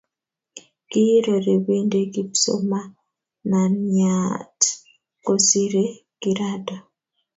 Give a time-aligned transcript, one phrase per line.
[0.89, 4.59] Kiiro ribinde kipsomananiat
[5.25, 6.75] kosirei kirato